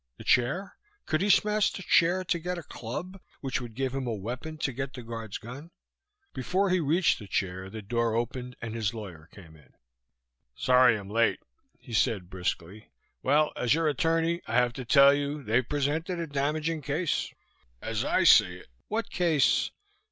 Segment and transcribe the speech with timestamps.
[0.17, 0.77] The chair?
[1.05, 4.57] Could he smash the chair to get a club, which would give him a weapon
[4.57, 5.69] to get the guard's gun?...
[6.33, 9.73] Before he reached the chair the door opened and his lawyer came in.
[10.55, 11.39] "Sorry I'm late,"
[11.77, 12.89] he said briskly.
[13.21, 13.53] "Well.
[13.55, 17.31] As your attorney I have to tell you they've presented a damaging case.
[17.79, 19.69] As I see it" "What case?"